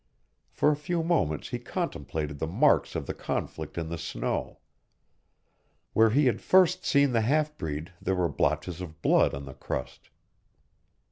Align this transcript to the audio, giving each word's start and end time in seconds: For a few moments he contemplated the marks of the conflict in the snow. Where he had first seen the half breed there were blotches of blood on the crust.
For 0.49 0.71
a 0.71 0.75
few 0.75 1.03
moments 1.03 1.49
he 1.49 1.59
contemplated 1.59 2.39
the 2.39 2.47
marks 2.47 2.95
of 2.95 3.05
the 3.05 3.13
conflict 3.13 3.77
in 3.77 3.89
the 3.89 3.99
snow. 3.99 4.57
Where 5.93 6.09
he 6.09 6.25
had 6.25 6.41
first 6.41 6.83
seen 6.83 7.11
the 7.11 7.21
half 7.21 7.55
breed 7.55 7.93
there 8.01 8.15
were 8.15 8.27
blotches 8.27 8.81
of 8.81 9.03
blood 9.03 9.35
on 9.35 9.45
the 9.45 9.53
crust. 9.53 10.09